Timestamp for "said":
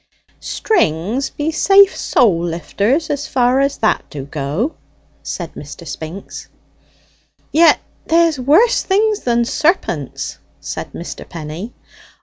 5.21-5.53, 10.59-10.93